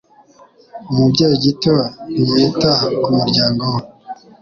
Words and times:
Umubyeyi 0.91 1.35
gito 1.45 1.75
ntiyita 2.13 2.71
k' 3.01 3.09
umuryango 3.13 3.63
we 3.73 3.81